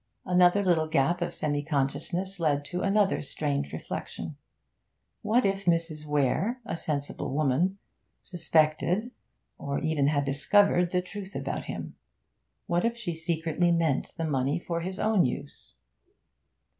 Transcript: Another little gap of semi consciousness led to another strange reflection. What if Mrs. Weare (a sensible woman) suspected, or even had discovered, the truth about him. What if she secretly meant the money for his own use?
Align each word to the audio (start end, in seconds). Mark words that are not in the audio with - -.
Another 0.25 0.63
little 0.63 0.87
gap 0.87 1.21
of 1.21 1.31
semi 1.31 1.61
consciousness 1.63 2.39
led 2.39 2.65
to 2.65 2.81
another 2.81 3.21
strange 3.21 3.71
reflection. 3.71 4.35
What 5.21 5.45
if 5.45 5.65
Mrs. 5.65 6.07
Weare 6.07 6.59
(a 6.65 6.75
sensible 6.75 7.31
woman) 7.31 7.77
suspected, 8.23 9.11
or 9.59 9.77
even 9.77 10.07
had 10.07 10.25
discovered, 10.25 10.89
the 10.89 11.03
truth 11.03 11.35
about 11.35 11.65
him. 11.65 11.97
What 12.65 12.83
if 12.83 12.97
she 12.97 13.13
secretly 13.15 13.71
meant 13.71 14.15
the 14.17 14.25
money 14.25 14.57
for 14.57 14.81
his 14.81 14.97
own 14.97 15.23
use? 15.23 15.73